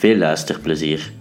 Veel 0.00 0.16
luisterplezier! 0.16 1.12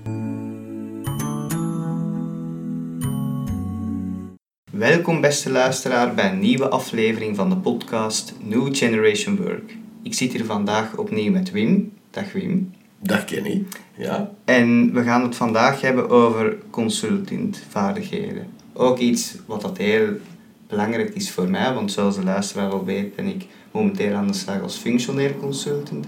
Welkom 4.72 5.22
beste 5.22 5.52
luisteraar 5.52 6.14
bij 6.14 6.32
een 6.32 6.40
nieuwe 6.40 6.68
aflevering 6.68 7.36
van 7.36 7.50
de 7.50 7.56
podcast 7.56 8.34
New 8.44 8.76
Generation 8.76 9.38
Work. 9.38 9.76
Ik 10.04 10.14
zit 10.14 10.32
hier 10.32 10.46
vandaag 10.46 10.98
opnieuw 10.98 11.32
met 11.32 11.52
Wim. 11.52 11.92
Dag 12.10 12.32
Wim. 12.32 12.72
Dag 13.00 13.26
Kenny. 13.26 13.66
Ja. 13.98 14.32
En 14.46 14.94
we 14.94 15.04
gaan 15.04 15.24
het 15.24 15.36
vandaag 15.36 15.82
hebben 15.82 16.10
over 16.10 16.58
consultantvaardigheden. 16.70 18.48
Ook 18.74 18.98
iets 18.98 19.36
wat 19.46 19.62
dat 19.62 19.78
heel 19.78 20.08
belangrijk 20.68 21.16
is 21.16 21.32
voor 21.32 21.50
mij, 21.50 21.74
want 21.74 21.92
zoals 21.92 22.16
de 22.16 22.24
luisteraar 22.24 22.72
al 22.72 22.86
weet 22.86 23.16
ben 23.16 23.26
ik 23.26 23.46
momenteel 23.72 24.14
aan 24.14 24.28
de 24.28 24.34
slag 24.34 24.62
als 24.62 24.78
functioneel 24.78 25.36
consultant. 25.40 26.08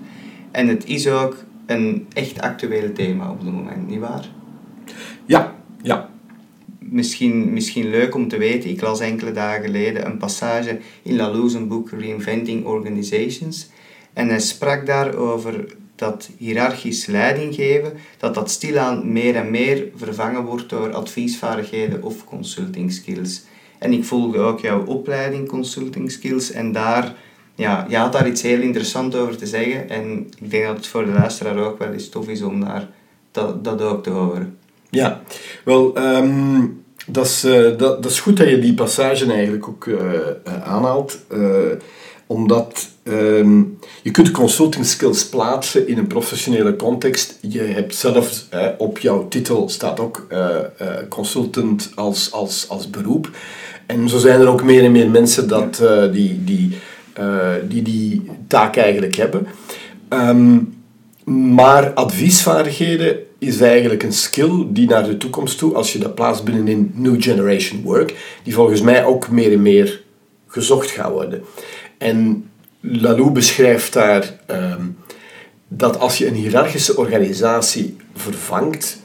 En 0.52 0.68
het 0.68 0.86
is 0.86 1.08
ook 1.08 1.36
een 1.66 2.08
echt 2.14 2.42
actueel 2.42 2.94
thema 2.94 3.32
op 3.32 3.40
het 3.40 3.52
moment, 3.52 3.88
nietwaar? 3.88 4.30
Ja, 5.26 5.56
ja. 5.82 6.10
Misschien, 6.80 7.54
misschien 7.54 7.90
leuk 7.90 8.16
om 8.16 8.28
te 8.28 8.38
weten, 8.38 8.70
ik 8.70 8.82
las 8.82 9.00
enkele 9.00 9.32
dagen 9.32 9.64
geleden 9.64 10.06
een 10.06 10.18
passage 10.18 10.80
in 11.02 11.16
Lalou's 11.16 11.68
boek 11.68 11.90
Reinventing 11.90 12.66
Organizations. 12.66 13.70
En 14.14 14.28
hij 14.28 14.40
sprak 14.40 14.86
daar 14.86 15.16
over 15.16 15.76
dat 15.96 16.30
hiërarchisch 16.38 17.06
leiding 17.06 17.56
geven, 17.56 17.94
dat 18.18 18.34
dat 18.34 18.52
stilaan 18.52 19.12
meer 19.12 19.36
en 19.36 19.52
meer 19.52 19.88
vervangen 19.96 20.44
wordt 20.44 20.70
door 20.70 20.94
adviesvaardigheden 20.94 22.04
of 22.04 22.26
consulting 22.26 22.92
skills. 22.92 23.44
En 23.80 23.94
ik 23.94 24.04
volgde 24.06 24.40
ook 24.40 24.60
jouw 24.60 24.86
opleiding 24.86 25.48
consulting 25.48 26.12
skills 26.12 26.52
en 26.52 26.72
daar, 26.72 27.16
ja, 27.62 27.86
je 27.90 27.98
had 27.98 28.12
daar 28.12 28.28
iets 28.28 28.42
heel 28.42 28.62
interessants 28.62 29.16
over 29.16 29.38
te 29.38 29.46
zeggen 29.46 29.90
en 29.90 30.28
ik 30.40 30.52
denk 30.52 30.66
dat 30.66 30.76
het 30.76 30.88
voor 30.88 31.06
de 31.06 31.12
luisteraar 31.12 31.58
ook 31.58 31.80
wel 31.80 31.92
eens 31.92 32.10
tof 32.10 32.28
is 32.28 32.42
om 32.42 32.60
daar 32.60 32.88
dat, 33.32 33.64
dat 33.64 33.82
ook 33.82 34.04
te 34.04 34.10
horen. 34.10 34.58
Ja, 34.90 35.22
wel, 35.64 35.96
ehm, 35.96 36.66
dat, 37.08 37.26
is, 37.26 37.46
uh, 37.46 37.78
dat, 37.78 37.78
dat 37.78 38.06
is 38.06 38.20
goed 38.20 38.38
dat 38.38 38.50
je 38.50 38.60
die 38.60 38.74
passage 38.74 39.32
eigenlijk 39.32 39.68
ook 39.68 39.86
uh, 39.86 39.98
aanhaalt. 40.64 41.20
Uh, 41.34 41.50
omdat 42.28 42.90
um, 43.04 43.80
je 44.02 44.12
kunt 44.12 44.32
consulting 44.32 44.86
skills 44.86 45.30
plaatsen 45.30 45.88
in 45.88 45.98
een 45.98 46.08
professionele 46.08 46.76
context. 46.76 47.38
Je 47.42 47.62
hebt 47.62 47.96
zelf 47.96 48.46
op 48.78 48.98
jouw 48.98 49.28
titel 49.28 49.70
staat 49.70 50.00
ook 50.00 50.28
consultant 51.10 51.92
als, 51.96 52.32
als, 52.32 52.66
als 52.70 52.90
beroep. 52.90 53.30
En 53.86 54.10
zo 54.10 54.18
zijn 54.18 54.40
er 54.40 54.48
ook 54.48 54.64
meer 54.64 54.84
en 54.84 54.92
meer 54.92 55.10
mensen 55.10 55.48
dat, 55.48 55.84
die, 56.12 56.44
die, 56.44 56.78
die 57.68 57.82
die 57.82 58.22
taak 58.48 58.76
eigenlijk 58.76 59.16
hebben. 59.16 59.48
Um, 60.10 60.74
maar 61.24 61.94
adviesvaardigheden 61.94 63.20
is 63.40 63.62
eigenlijk 63.62 64.04
een 64.04 64.14
skill 64.14 64.66
die 64.70 64.88
naar 64.88 65.04
de 65.04 65.18
toekomst 65.18 65.58
toe, 65.58 65.74
als 65.74 65.94
je 65.94 66.00
dat 66.00 66.16
plaatst 66.16 66.44
binnenin 66.44 66.92
New 66.96 67.22
Generation 67.22 67.82
Work, 67.82 68.40
die 68.44 68.54
volgens 68.54 68.82
mij 68.82 69.06
ook 69.06 69.30
meer 69.30 69.52
en 69.52 69.62
meer 69.62 70.02
gezocht 70.48 70.90
gaat 70.90 71.12
worden. 71.12 71.42
En 71.98 72.50
Lalou 72.80 73.32
beschrijft 73.32 73.94
daar 73.94 74.40
um, 74.48 74.98
dat 75.68 76.00
als 76.00 76.18
je 76.18 76.28
een 76.28 76.34
hiërarchische 76.34 76.98
organisatie 76.98 77.98
vervangt, 78.16 79.00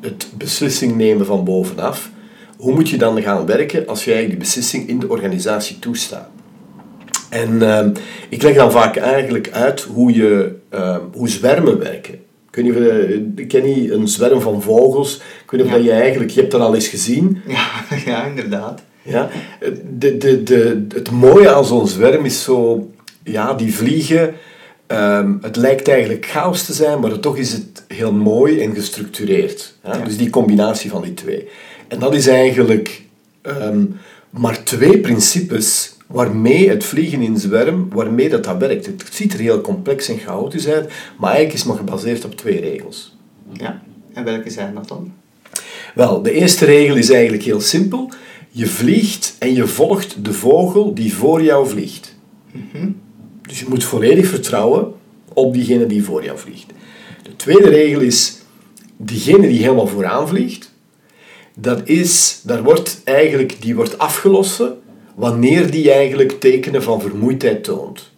het 0.00 0.28
beslissing 0.34 0.96
nemen 0.96 1.26
van 1.26 1.44
bovenaf, 1.44 2.10
hoe 2.56 2.74
moet 2.74 2.88
je 2.88 2.96
dan 2.96 3.22
gaan 3.22 3.46
werken 3.46 3.86
als 3.86 4.04
jij 4.04 4.26
die 4.26 4.36
beslissing 4.36 4.88
in 4.88 4.98
de 4.98 5.08
organisatie 5.08 5.78
toestaat? 5.78 6.28
En 7.28 7.76
um, 7.78 7.92
ik 8.28 8.42
leg 8.42 8.54
dan 8.54 8.72
vaak 8.72 8.96
eigenlijk 8.96 9.50
uit 9.50 9.80
hoe, 9.80 10.14
je, 10.14 10.54
um, 10.74 11.00
hoe 11.12 11.28
zwermen 11.28 11.78
werken. 11.78 12.14
Ik 12.14 12.54
weet 12.54 12.64
niet 12.64 12.74
of 12.74 12.80
je, 12.80 13.46
ken 13.46 13.82
je 13.82 13.92
een 13.92 14.08
zwerm 14.08 14.40
van 14.40 14.62
vogels? 14.62 15.16
Ik 15.16 15.50
weet 15.50 15.60
niet 15.60 15.70
of 15.70 15.76
ja. 15.76 15.76
dat 15.76 15.84
je 15.84 15.92
eigenlijk, 15.92 16.30
je 16.30 16.40
hebt 16.40 16.52
dat 16.52 16.60
al 16.60 16.74
eens 16.74 16.88
gezien. 16.88 17.42
Ja, 17.46 17.68
ja 18.06 18.24
inderdaad. 18.24 18.82
Ja, 19.02 19.28
de, 19.98 20.16
de, 20.16 20.42
de, 20.42 20.86
het 20.94 21.10
mooie 21.10 21.54
aan 21.54 21.64
zo'n 21.64 21.88
zwerm 21.88 22.24
is 22.24 22.42
zo, 22.42 22.90
ja, 23.24 23.54
die 23.54 23.74
vliegen, 23.74 24.34
um, 24.86 25.38
het 25.42 25.56
lijkt 25.56 25.88
eigenlijk 25.88 26.26
chaos 26.26 26.64
te 26.64 26.72
zijn, 26.72 27.00
maar 27.00 27.18
toch 27.18 27.36
is 27.36 27.52
het 27.52 27.84
heel 27.88 28.12
mooi 28.12 28.60
en 28.60 28.74
gestructureerd. 28.74 29.74
Ja? 29.84 29.96
Ja. 29.96 30.04
Dus 30.04 30.16
die 30.16 30.30
combinatie 30.30 30.90
van 30.90 31.02
die 31.02 31.14
twee. 31.14 31.48
En 31.88 31.98
dat 31.98 32.14
is 32.14 32.26
eigenlijk 32.26 33.02
um, 33.42 33.96
maar 34.30 34.62
twee 34.62 34.98
principes 34.98 35.96
waarmee 36.08 36.68
het 36.68 36.84
vliegen 36.84 37.22
in 37.22 37.38
zwerm, 37.38 37.88
waarmee 37.88 38.28
dat, 38.28 38.44
dat 38.44 38.58
werkt. 38.58 38.86
Het 38.86 39.08
ziet 39.10 39.32
er 39.32 39.38
heel 39.38 39.60
complex 39.60 40.08
en 40.08 40.18
chaotisch 40.18 40.68
uit, 40.68 40.92
maar 41.18 41.30
eigenlijk 41.30 41.52
is 41.52 41.58
het 41.58 41.68
maar 41.68 41.78
gebaseerd 41.78 42.24
op 42.24 42.36
twee 42.36 42.60
regels. 42.60 43.16
Ja, 43.52 43.82
en 44.12 44.24
welke 44.24 44.50
zijn 44.50 44.74
dat 44.74 44.88
dan? 44.88 45.12
Wel, 45.94 46.22
de 46.22 46.32
eerste 46.32 46.64
regel 46.64 46.96
is 46.96 47.10
eigenlijk 47.10 47.42
heel 47.42 47.60
simpel. 47.60 48.10
Je 48.50 48.66
vliegt 48.66 49.36
en 49.38 49.54
je 49.54 49.66
volgt 49.66 50.24
de 50.24 50.32
vogel 50.32 50.94
die 50.94 51.14
voor 51.14 51.42
jou 51.42 51.68
vliegt. 51.68 52.16
Mm-hmm. 52.52 52.96
Dus 53.42 53.60
je 53.60 53.66
moet 53.68 53.84
volledig 53.84 54.26
vertrouwen 54.26 54.92
op 55.32 55.52
diegene 55.54 55.86
die 55.86 56.04
voor 56.04 56.24
jou 56.24 56.38
vliegt. 56.38 56.66
De 57.22 57.36
tweede 57.36 57.68
regel 57.68 58.00
is, 58.00 58.36
diegene 58.96 59.48
die 59.48 59.60
helemaal 59.60 59.86
vooraan 59.86 60.28
vliegt, 60.28 60.72
dat 61.54 61.88
is, 61.88 62.40
daar 62.44 62.62
wordt 62.62 63.00
eigenlijk, 63.04 63.56
die 63.60 63.74
wordt 63.74 63.98
afgelossen 63.98 64.78
wanneer 65.18 65.70
die 65.70 65.92
eigenlijk 65.92 66.40
tekenen 66.40 66.82
van 66.82 67.00
vermoeidheid 67.00 67.64
toont. 67.64 68.10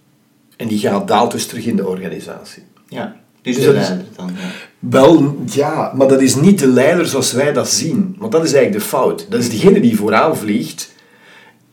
En 0.56 0.68
die 0.68 0.78
gaat 0.78 1.08
daalt 1.08 1.32
dus 1.32 1.46
terug 1.46 1.66
in 1.66 1.76
de 1.76 1.86
organisatie. 1.86 2.62
Ja, 2.88 3.16
dus, 3.42 3.56
dus 3.56 3.64
de 3.64 3.72
leider 3.72 4.04
dan. 4.16 4.26
Ja. 4.26 4.50
Wel, 4.78 5.36
ja, 5.46 5.92
maar 5.94 6.08
dat 6.08 6.20
is 6.20 6.34
niet 6.34 6.58
de 6.58 6.66
leider 6.66 7.06
zoals 7.06 7.32
wij 7.32 7.52
dat 7.52 7.70
zien. 7.70 8.16
Want 8.18 8.32
dat 8.32 8.44
is 8.44 8.52
eigenlijk 8.52 8.82
de 8.82 8.88
fout. 8.88 9.26
Dat 9.28 9.40
is 9.40 9.50
diegene 9.50 9.80
die 9.80 9.96
vooraan 9.96 10.36
vliegt, 10.36 10.92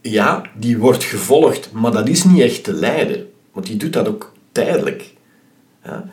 ja, 0.01 0.41
die 0.57 0.77
wordt 0.77 1.03
gevolgd, 1.03 1.69
maar 1.71 1.91
dat 1.91 2.07
is 2.09 2.23
niet 2.23 2.41
echt 2.41 2.65
de 2.65 2.73
leider. 2.73 3.25
Want 3.51 3.65
die 3.65 3.77
doet 3.77 3.93
dat 3.93 4.07
ook 4.07 4.33
tijdelijk. 4.51 5.13
Ja. 5.83 6.09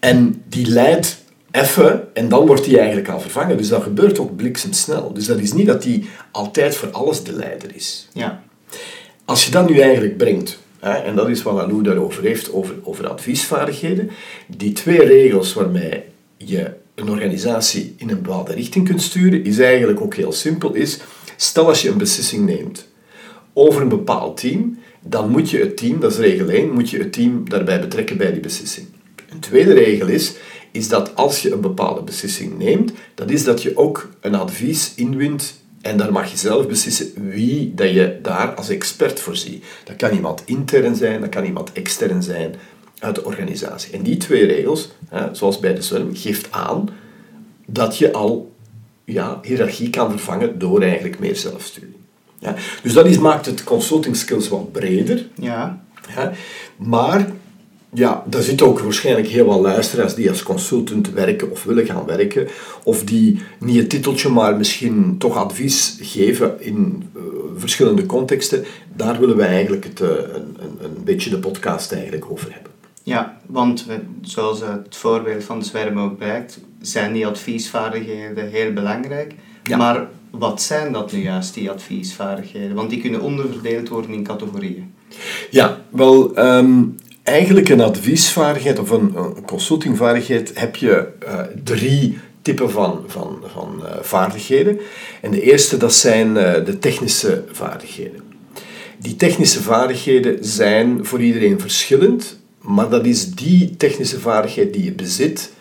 En 0.00 0.42
die 0.48 0.66
leidt 0.66 1.22
even 1.50 2.14
en 2.14 2.28
dan 2.28 2.46
wordt 2.46 2.66
hij 2.66 2.78
eigenlijk 2.78 3.08
al 3.08 3.20
vervangen. 3.20 3.56
Dus 3.56 3.68
dat 3.68 3.82
gebeurt 3.82 4.18
ook 4.18 4.36
bliksemsnel. 4.36 5.12
Dus 5.12 5.26
dat 5.26 5.38
is 5.38 5.52
niet 5.52 5.66
dat 5.66 5.84
hij 5.84 6.04
altijd 6.30 6.76
voor 6.76 6.90
alles 6.90 7.24
de 7.24 7.32
leider 7.32 7.74
is. 7.74 8.08
Ja. 8.12 8.42
Als 9.24 9.44
je 9.44 9.50
dat 9.50 9.68
nu 9.68 9.78
eigenlijk 9.78 10.16
brengt, 10.16 10.58
hè, 10.78 10.90
en 10.90 11.14
dat 11.14 11.28
is 11.28 11.42
wat 11.42 11.58
Alou 11.58 11.82
daarover 11.82 12.22
heeft, 12.22 12.52
over, 12.52 12.74
over 12.82 13.08
adviesvaardigheden, 13.08 14.10
die 14.46 14.72
twee 14.72 15.04
regels 15.04 15.52
waarmee 15.52 16.02
je 16.36 16.70
een 16.94 17.10
organisatie 17.10 17.94
in 17.96 18.10
een 18.10 18.22
bepaalde 18.22 18.54
richting 18.54 18.86
kunt 18.86 19.02
sturen, 19.02 19.44
is 19.44 19.58
eigenlijk 19.58 20.00
ook 20.00 20.14
heel 20.14 20.32
simpel. 20.32 20.74
Is, 20.74 20.98
stel 21.36 21.68
als 21.68 21.82
je 21.82 21.88
een 21.88 21.98
beslissing 21.98 22.46
neemt 22.46 22.90
over 23.52 23.82
een 23.82 23.88
bepaald 23.88 24.36
team, 24.36 24.78
dan 25.00 25.30
moet 25.30 25.50
je 25.50 25.58
het 25.58 25.76
team, 25.76 26.00
dat 26.00 26.12
is 26.12 26.18
regel 26.18 26.48
1, 26.48 26.70
moet 26.70 26.90
je 26.90 26.98
het 26.98 27.12
team 27.12 27.48
daarbij 27.48 27.80
betrekken 27.80 28.16
bij 28.16 28.32
die 28.32 28.40
beslissing. 28.40 28.86
Een 29.28 29.40
tweede 29.40 29.72
regel 29.72 30.06
is, 30.06 30.34
is 30.70 30.88
dat 30.88 31.16
als 31.16 31.42
je 31.42 31.52
een 31.52 31.60
bepaalde 31.60 32.02
beslissing 32.02 32.58
neemt, 32.58 32.92
dat 33.14 33.30
is 33.30 33.44
dat 33.44 33.62
je 33.62 33.76
ook 33.76 34.08
een 34.20 34.34
advies 34.34 34.92
inwint 34.96 35.61
en 35.82 35.96
daar 35.96 36.12
mag 36.12 36.30
je 36.30 36.36
zelf 36.36 36.68
beslissen 36.68 37.12
wie 37.14 37.74
dat 37.74 37.90
je 37.90 38.18
daar 38.22 38.54
als 38.54 38.68
expert 38.68 39.20
voor 39.20 39.36
ziet. 39.36 39.64
Dat 39.84 39.96
kan 39.96 40.10
iemand 40.10 40.42
intern 40.44 40.96
zijn, 40.96 41.20
dat 41.20 41.28
kan 41.28 41.44
iemand 41.44 41.72
extern 41.72 42.22
zijn 42.22 42.54
uit 42.98 43.14
de 43.14 43.24
organisatie. 43.24 43.92
En 43.92 44.02
die 44.02 44.16
twee 44.16 44.46
regels, 44.46 44.88
hè, 45.08 45.34
zoals 45.34 45.58
bij 45.58 45.74
de 45.74 45.82
zwerm, 45.82 46.16
geeft 46.16 46.52
aan 46.52 46.88
dat 47.66 47.98
je 47.98 48.12
al 48.12 48.52
ja, 49.04 49.40
hiërarchie 49.42 49.90
kan 49.90 50.10
vervangen 50.10 50.58
door 50.58 50.82
eigenlijk 50.82 51.18
meer 51.18 51.36
zelfsturing. 51.36 51.94
Ja, 52.38 52.54
dus 52.82 52.92
dat 52.92 53.06
is, 53.06 53.18
maakt 53.18 53.46
het 53.46 53.64
consulting 53.64 54.16
skills 54.16 54.48
wat 54.48 54.72
breder. 54.72 55.26
Ja. 55.34 55.84
Ja, 56.14 56.32
maar 56.76 57.30
ja, 57.94 58.24
daar 58.26 58.42
zitten 58.42 58.66
ook 58.66 58.80
waarschijnlijk 58.80 59.26
heel 59.26 59.46
wat 59.46 59.60
luisteraars 59.60 60.14
die 60.14 60.28
als 60.28 60.42
consultant 60.42 61.10
werken 61.10 61.50
of 61.50 61.64
willen 61.64 61.86
gaan 61.86 62.04
werken, 62.06 62.48
of 62.84 63.04
die 63.04 63.42
niet 63.58 63.78
een 63.78 63.88
titeltje, 63.88 64.28
maar 64.28 64.56
misschien 64.56 65.18
toch 65.18 65.36
advies 65.36 65.96
geven 66.00 66.60
in 66.60 67.10
uh, 67.16 67.22
verschillende 67.56 68.06
contexten. 68.06 68.64
Daar 68.96 69.20
willen 69.20 69.36
wij 69.36 69.48
eigenlijk 69.48 69.84
het, 69.84 70.00
uh, 70.00 70.08
een, 70.08 70.56
een, 70.58 70.76
een 70.80 71.04
beetje 71.04 71.30
de 71.30 71.38
podcast 71.38 71.92
eigenlijk 71.92 72.30
over 72.30 72.52
hebben. 72.52 72.72
Ja, 73.02 73.40
want 73.46 73.86
we, 73.86 73.98
zoals 74.20 74.60
het 74.60 74.96
voorbeeld 74.96 75.44
van 75.44 75.58
de 75.58 75.64
zwerm 75.64 75.98
ook 75.98 76.18
blijkt, 76.18 76.60
zijn 76.80 77.12
die 77.12 77.26
adviesvaardigheden 77.26 78.50
heel 78.50 78.72
belangrijk. 78.72 79.34
Ja. 79.62 79.76
Maar 79.76 80.08
wat 80.30 80.62
zijn 80.62 80.92
dat 80.92 81.12
nu 81.12 81.22
juist, 81.22 81.54
die 81.54 81.70
adviesvaardigheden? 81.70 82.74
Want 82.74 82.90
die 82.90 83.00
kunnen 83.00 83.20
onderverdeeld 83.20 83.88
worden 83.88 84.12
in 84.12 84.24
categorieën. 84.24 84.94
Ja, 85.50 85.80
wel, 85.90 86.34
ehm, 86.34 86.82
eigenlijk 87.22 87.68
een 87.68 87.80
adviesvaardigheid 87.80 88.78
of 88.78 88.90
een, 88.90 89.14
consultingvaardigheid 89.46 90.58
heb 90.58 90.76
je 90.76 91.08
eh, 91.18 91.40
drie 91.64 92.18
typen 92.42 92.70
van, 92.70 93.04
van, 93.06 93.42
van 93.52 93.86
eh, 93.86 93.96
vaardigheden. 94.00 94.78
En 95.20 95.30
de 95.30 95.42
eerste, 95.42 95.76
dat 95.76 95.94
zijn 95.94 96.36
eh, 96.36 96.64
de 96.64 96.78
technische 96.78 97.44
vaardigheden. 97.50 98.20
Die 98.98 99.16
technische 99.16 99.62
vaardigheden 99.62 100.44
zijn 100.44 101.04
voor 101.04 101.20
iedereen 101.22 101.60
verschillend, 101.60 102.40
maar 102.60 102.88
dat 102.88 103.06
is 103.06 103.30
die 103.30 103.76
technische 103.76 104.20
vaardigheid 104.20 104.72
die 104.72 104.84
je 104.84 104.92
bezit, 104.92 105.52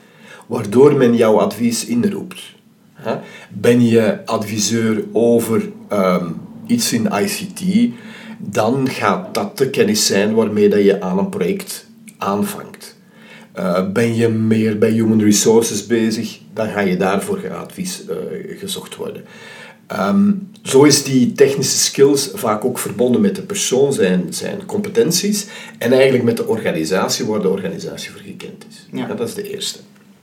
waardoor 0.48 0.96
men 0.96 1.16
jouw 1.16 1.40
advies 1.40 1.86
inroept. 1.86 2.42
Ben 3.50 3.86
je 3.86 4.25
adviseur 4.25 5.04
over 5.12 5.72
ehm, 5.88 6.30
iets 6.68 6.94
in 6.94 7.10
ICT, 7.22 7.62
dan 8.44 8.90
gaat 8.90 9.34
dat 9.34 9.58
de 9.58 9.70
kennis 9.70 10.06
zijn 10.06 10.34
waarmee 10.34 10.70
dat 10.70 10.84
je 10.84 11.02
aan 11.02 11.18
een 11.18 11.30
project 11.30 11.86
aanvangt. 12.18 13.00
Uh, 13.58 13.92
ben 13.92 14.16
je 14.16 14.28
meer 14.28 14.78
bij 14.78 14.92
human 14.92 15.22
resources 15.22 15.86
bezig, 15.86 16.40
dan 16.54 16.70
ga 16.70 16.80
je 16.80 16.98
daarvoor 16.98 17.54
advies 17.54 18.04
uh, 18.10 18.16
gezocht 18.60 18.96
worden. 18.96 19.24
Um, 20.00 20.50
zo 20.64 20.84
is 20.84 21.04
die 21.04 21.32
technische 21.32 21.78
skills 21.78 22.30
vaak 22.34 22.66
ook 22.66 22.80
verbonden 22.80 23.22
met 23.22 23.36
de 23.36 23.42
persoon, 23.42 23.94
zijn, 23.94 24.34
zijn 24.34 24.66
competenties 24.66 25.48
en 25.78 25.92
eigenlijk 25.92 26.24
met 26.24 26.38
de 26.38 26.48
organisatie 26.48 27.26
waar 27.26 27.42
de 27.42 27.50
organisatie 27.50 28.12
voor 28.12 28.22
gekend 28.22 28.66
is. 28.70 28.88
Ja. 28.92 29.08
Ja, 29.08 29.14
dat 29.14 29.28
is 29.28 29.34
de 29.34 29.50
eerste. 29.52 29.80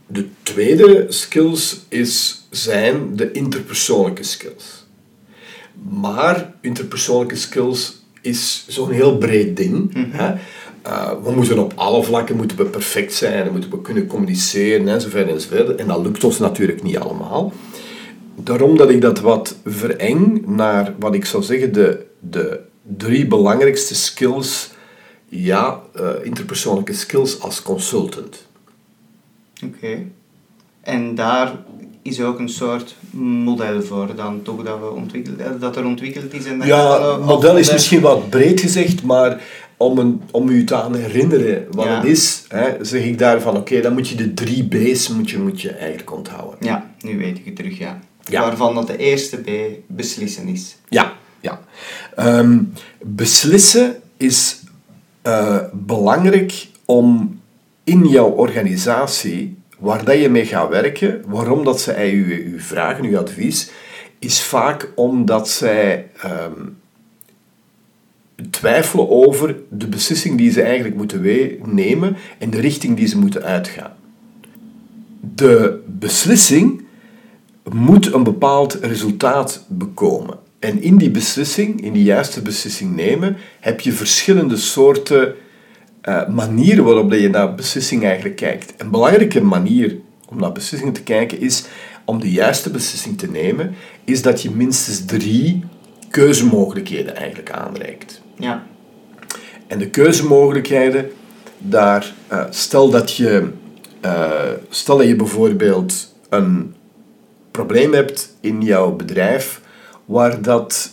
De 0.06 0.26
tweede 0.42 1.06
skills 1.08 1.80
is, 1.88 2.46
zijn 2.50 3.16
de 3.16 3.32
interpersoonlijke 3.32 4.22
skills. 4.22 4.86
Maar 5.90 6.54
interpersoonlijke 6.60 7.36
skills 7.36 8.02
is 8.28 8.64
zo'n 8.68 8.90
heel 8.90 9.18
breed 9.18 9.56
ding. 9.56 9.90
hè. 10.10 10.34
Uh, 10.86 11.10
we 11.24 11.30
moeten 11.30 11.58
op 11.58 11.72
alle 11.74 12.02
vlakken 12.02 12.36
moeten 12.36 12.56
we 12.56 12.64
perfect 12.64 13.12
zijn, 13.12 13.46
en 13.46 13.52
moeten 13.52 13.70
we 13.70 13.80
kunnen 13.80 14.06
communiceren 14.06 14.88
enzovoort 14.88 15.28
enzovoort. 15.28 15.74
En 15.74 15.86
dat 15.86 16.02
lukt 16.02 16.24
ons 16.24 16.38
natuurlijk 16.38 16.82
niet 16.82 16.98
allemaal. 16.98 17.52
Daarom 18.34 18.76
dat 18.76 18.90
ik 18.90 19.00
dat 19.00 19.20
wat 19.20 19.56
vereng 19.64 20.46
naar 20.46 20.94
wat 20.98 21.14
ik 21.14 21.24
zou 21.24 21.42
zeggen 21.42 21.72
de, 21.72 22.06
de 22.20 22.60
drie 22.96 23.26
belangrijkste 23.26 23.94
skills, 23.94 24.70
ja, 25.28 25.80
uh, 25.96 26.10
interpersoonlijke 26.22 26.92
skills 26.92 27.40
als 27.40 27.62
consultant. 27.62 28.46
Oké. 29.64 30.02
En 30.80 31.14
daar 31.14 31.58
is 32.08 32.20
ook 32.20 32.38
een 32.38 32.48
soort 32.48 32.96
model 33.44 33.82
voor 33.82 34.14
dan 34.16 34.42
toch 34.42 34.62
dat, 34.62 34.78
we 34.78 34.90
ontwikkeld, 34.90 35.60
dat 35.60 35.76
er 35.76 35.84
ontwikkeld 35.84 36.32
is? 36.34 36.44
En 36.44 36.58
dat 36.58 36.66
Ja, 36.66 37.16
model 37.16 37.56
is 37.56 37.72
misschien 37.72 38.00
wat 38.00 38.30
breed 38.30 38.60
gezegd, 38.60 39.02
maar 39.02 39.42
om, 39.76 39.98
een, 39.98 40.22
om 40.30 40.48
u 40.48 40.64
te 40.64 40.74
aan 40.82 40.94
herinneren 40.94 41.66
wat 41.70 41.84
Ja. 41.86 41.96
het 41.96 42.04
is, 42.04 42.44
hè, 42.48 42.84
zeg 42.84 43.02
ik 43.04 43.18
daarvan, 43.18 43.56
oké, 43.56 43.80
dan 43.80 43.92
moet 43.92 44.08
je 44.08 44.14
de 44.14 44.34
drie 44.34 44.64
B's 44.68 45.08
moet 45.08 45.30
je, 45.30 45.38
moet 45.38 45.60
je 45.60 45.70
eigenlijk 45.70 46.12
onthouden. 46.12 46.56
Ja, 46.60 46.90
nu 47.00 47.18
weet 47.18 47.38
ik 47.38 47.44
het 47.44 47.56
terug, 47.56 47.78
ja. 47.78 47.98
Ja. 48.24 48.40
Waarvan 48.40 48.74
dat 48.74 48.86
de 48.86 48.96
eerste 48.96 49.36
B 49.36 49.50
beslissen 49.86 50.48
is. 50.48 50.76
Ja, 50.88 51.12
ja. 51.40 51.60
Ehm, 52.16 52.58
beslissen 53.02 53.96
is 54.16 54.62
eh, 55.22 55.56
belangrijk 55.72 56.66
om 56.84 57.40
in 57.84 58.08
jouw 58.08 58.28
organisatie, 58.28 59.56
waar 59.78 60.04
dat 60.04 60.20
je 60.20 60.28
mee 60.28 60.46
gaat 60.46 60.68
werken, 60.68 61.22
waarom 61.26 61.64
dat 61.64 61.80
zij 61.80 62.12
u, 62.12 62.34
u 62.34 62.60
vragen, 62.60 63.04
uw 63.04 63.18
advies, 63.18 63.70
is 64.18 64.42
vaak 64.42 64.92
omdat 64.94 65.48
zij 65.48 66.10
ehm, 66.22 66.62
twijfelen 68.50 69.10
over 69.10 69.56
de 69.70 69.86
beslissing 69.86 70.38
die 70.38 70.50
ze 70.50 70.62
eigenlijk 70.62 70.96
moeten 70.96 71.22
nemen 71.64 72.16
en 72.38 72.50
de 72.50 72.60
richting 72.60 72.96
die 72.96 73.06
ze 73.06 73.18
moeten 73.18 73.42
uitgaan. 73.42 73.96
De 75.34 75.82
beslissing 75.86 76.84
moet 77.72 78.12
een 78.12 78.22
bepaald 78.22 78.74
resultaat 78.74 79.64
bekomen. 79.68 80.38
En 80.58 80.82
in 80.82 80.96
die 80.96 81.10
beslissing, 81.10 81.82
in 81.82 81.92
die 81.92 82.04
juiste 82.04 82.42
beslissing 82.42 82.96
nemen, 82.96 83.36
heb 83.60 83.80
je 83.80 83.92
verschillende 83.92 84.56
soorten 84.56 85.34
eh, 86.00 86.28
manieren 86.28 86.84
waarop 86.84 87.12
je 87.12 87.28
naar 87.28 87.54
beslissing 87.54 88.04
eigenlijk 88.04 88.36
kijkt. 88.36 88.74
Een 88.76 88.90
belangrijke 88.90 89.42
manier 89.42 89.96
om 90.28 90.40
naar 90.40 90.52
beslissingen 90.52 90.94
te 90.94 91.02
kijken 91.02 91.40
is, 91.40 91.64
om 92.04 92.20
de 92.20 92.30
juiste 92.30 92.70
beslissing 92.70 93.18
te 93.18 93.30
nemen, 93.30 93.74
is 94.04 94.22
dat 94.22 94.42
je 94.42 94.50
minstens 94.50 95.04
drie 95.04 95.64
keuzemogelijkheden 96.10 97.16
eigenlijk 97.16 97.50
aanreikt. 97.50 98.22
Ja. 98.38 98.66
En 99.66 99.78
de 99.78 99.90
keuzemogelijkheden, 99.90 101.10
daar, 101.58 102.12
eh, 102.26 102.44
stel, 102.50 102.90
dat 102.90 103.12
je, 103.14 103.48
eh, 104.00 104.50
stel 104.68 104.96
dat 104.96 105.06
je 105.06 105.16
bijvoorbeeld 105.16 106.14
een 106.28 106.74
probleem 107.50 107.92
hebt 107.92 108.36
in 108.40 108.62
jouw 108.62 108.92
bedrijf, 108.92 109.60
waar 110.04 110.42
dat, 110.42 110.90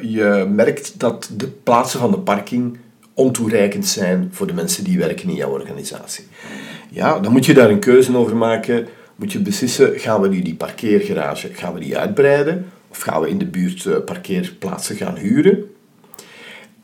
je 0.00 0.46
merkt 0.50 1.00
dat 1.00 1.30
de 1.36 1.46
plaatsen 1.46 2.00
van 2.00 2.10
de 2.10 2.18
parking 2.18 2.78
ontoereikend 3.14 3.86
zijn 3.86 4.28
voor 4.32 4.46
de 4.46 4.52
mensen 4.52 4.84
die 4.84 4.98
werken 4.98 5.28
in 5.28 5.34
jouw 5.34 5.50
organisatie. 5.50 6.24
Ja, 6.90 7.20
dan 7.20 7.32
moet 7.32 7.46
je 7.46 7.54
daar 7.54 7.70
een 7.70 7.78
keuze 7.78 8.16
over 8.16 8.36
maken. 8.36 8.86
Moet 9.16 9.32
je 9.32 9.38
beslissen, 9.38 9.98
gaan 9.98 10.20
we 10.20 10.28
nu 10.28 10.42
die 10.42 10.54
parkeergarage 10.54 11.48
gaan 11.52 11.74
we 11.74 11.80
die 11.80 11.98
uitbreiden? 11.98 12.66
Of 12.88 13.00
gaan 13.00 13.20
we 13.20 13.28
in 13.28 13.38
de 13.38 13.46
buurt 13.46 13.86
eh, 13.86 13.96
parkeerplaatsen 14.04 14.96
gaan 14.96 15.16
huren? 15.16 15.64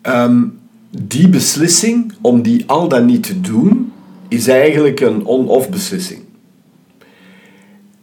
Ehm, 0.03 0.44
die 0.91 1.29
beslissing 1.29 2.12
om 2.21 2.43
die 2.43 2.65
al 2.67 2.88
dan 2.88 3.06
niet 3.06 3.23
te 3.23 3.41
doen, 3.41 3.93
is 4.29 4.49
eigenlijk 4.49 5.00
een 5.00 5.25
on-off 5.25 5.69
beslissing. 5.69 6.21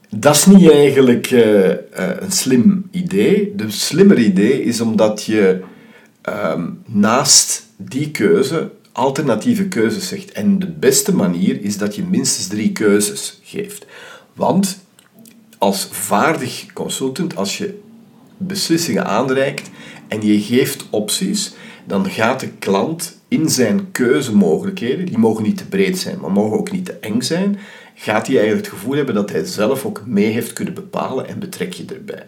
Dat 0.09 0.35
is 0.35 0.45
niet 0.45 0.69
eigenlijk 0.69 1.31
eh, 1.31 1.71
eh, 1.71 1.77
een 2.19 2.31
slim 2.31 2.87
idee. 2.91 3.53
De 3.55 3.69
slimmer 3.69 4.19
idee 4.19 4.63
is 4.63 4.81
omdat 4.81 5.23
je 5.23 5.59
ehm, 6.21 6.69
naast 6.85 7.66
die 7.77 8.11
keuze 8.11 8.71
alternatieve 8.91 9.67
keuzes 9.67 10.07
zegt. 10.07 10.31
En 10.31 10.59
de 10.59 10.71
beste 10.71 11.15
manier 11.15 11.61
is 11.61 11.77
dat 11.77 11.95
je 11.95 12.03
minstens 12.03 12.47
drie 12.47 12.71
keuzes 12.71 13.39
geeft. 13.43 13.85
Want 14.33 14.79
als 15.57 15.87
vaardig 15.91 16.65
consultant, 16.73 17.35
als 17.35 17.57
je 17.57 17.79
beslissingen 18.37 19.05
aanreikt 19.05 19.69
en 20.07 20.25
je 20.25 20.41
geeft 20.41 20.85
opties, 20.89 21.53
dan 21.85 22.09
gaat 22.09 22.39
de 22.39 22.49
klant 22.49 23.17
in 23.27 23.49
zijn 23.49 23.91
keuzemogelijkheden, 23.91 25.05
die 25.05 25.17
mogen 25.17 25.43
niet 25.43 25.57
te 25.57 25.67
breed 25.67 25.99
zijn, 25.99 26.19
maar 26.19 26.31
mogen 26.31 26.57
ook 26.57 26.71
niet 26.71 26.85
te 26.85 26.93
eng 26.93 27.21
zijn, 27.21 27.59
gaat 27.95 28.27
hij 28.27 28.35
eigenlijk 28.35 28.65
het 28.65 28.75
gevoel 28.75 28.95
hebben 28.95 29.15
dat 29.15 29.31
hij 29.31 29.45
zelf 29.45 29.85
ook 29.85 30.03
mee 30.05 30.31
heeft 30.31 30.53
kunnen 30.53 30.73
bepalen 30.73 31.27
en 31.27 31.39
betrek 31.39 31.73
je 31.73 31.85
erbij. 31.85 32.27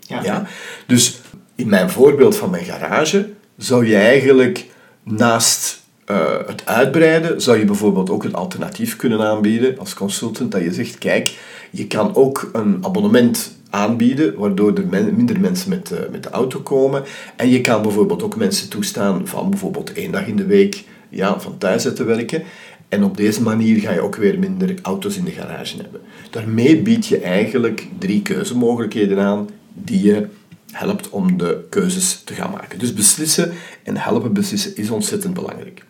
Ja. 0.00 0.22
Ja? 0.22 0.46
Dus 0.86 1.20
in 1.54 1.68
mijn 1.68 1.90
voorbeeld 1.90 2.36
van 2.36 2.50
mijn 2.50 2.64
garage 2.64 3.30
zou 3.62 3.86
je 3.86 3.96
eigenlijk 3.96 4.66
naast 5.02 5.82
eh, 6.04 6.46
het 6.46 6.66
uitbreiden, 6.66 7.42
zou 7.42 7.58
je 7.58 7.64
bijvoorbeeld 7.64 8.10
ook 8.10 8.24
een 8.24 8.34
alternatief 8.34 8.96
kunnen 8.96 9.20
aanbieden 9.20 9.78
als 9.78 9.94
consultant, 9.94 10.52
dat 10.52 10.62
je 10.62 10.72
zegt, 10.72 10.98
kijk, 10.98 11.38
je 11.70 11.86
kan 11.86 12.14
ook 12.14 12.50
een 12.52 12.78
abonnement 12.80 13.58
aanbieden, 13.70 14.34
waardoor 14.38 14.74
er 14.74 14.86
minder 15.14 15.40
mensen 15.40 15.68
met, 15.68 15.90
eh, 15.90 15.98
met 16.10 16.22
de 16.22 16.30
auto 16.30 16.60
komen. 16.60 17.02
En 17.36 17.48
je 17.48 17.60
kan 17.60 17.82
bijvoorbeeld 17.82 18.22
ook 18.22 18.36
mensen 18.36 18.68
toestaan 18.68 19.26
van 19.26 19.50
bijvoorbeeld 19.50 19.92
één 19.92 20.12
dag 20.12 20.26
in 20.26 20.36
de 20.36 20.46
week 20.46 20.84
ja, 21.08 21.40
van 21.40 21.58
thuis 21.58 21.86
uit 21.86 21.96
te 21.96 22.04
werken. 22.04 22.42
En 22.88 23.04
op 23.04 23.16
deze 23.16 23.42
manier 23.42 23.80
ga 23.80 23.92
je 23.92 24.00
ook 24.00 24.16
weer 24.16 24.38
minder 24.38 24.74
auto's 24.82 25.16
in 25.16 25.24
de 25.24 25.30
garage 25.30 25.76
hebben. 25.76 26.00
Daarmee 26.30 26.82
bied 26.82 27.06
je 27.06 27.20
eigenlijk 27.20 27.86
drie 27.98 28.22
keuzemogelijkheden 28.22 29.18
aan 29.18 29.48
die 29.74 30.02
je 30.02 30.26
helpt 30.72 31.08
om 31.08 31.38
de 31.38 31.66
keuzes 31.70 32.22
te 32.24 32.34
gaan 32.34 32.50
maken. 32.50 32.78
Dus 32.78 32.94
beslissen 32.94 33.52
en 33.82 33.96
helpen 33.96 34.32
beslissen 34.32 34.76
is 34.76 34.90
ontzettend 34.90 35.34
belangrijk. 35.34 35.84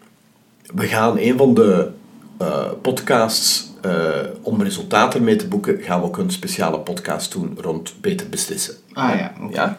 We 0.74 0.86
gaan 0.86 1.18
een 1.18 1.36
van 1.36 1.54
de 1.54 1.90
eh, 2.38 2.70
podcasts, 2.82 3.70
eh, 3.82 4.08
om 4.42 4.62
resultaten 4.62 5.24
mee 5.24 5.36
te 5.36 5.48
boeken, 5.48 5.82
gaan 5.82 6.00
we 6.00 6.06
ook 6.06 6.18
een 6.18 6.30
speciale 6.30 6.78
podcast 6.78 7.32
doen 7.32 7.58
rond 7.60 7.94
beter 8.00 8.28
beslissen. 8.28 8.74
Ah 8.92 9.18
ja, 9.18 9.32
oké. 9.42 9.54
Ja? 9.54 9.78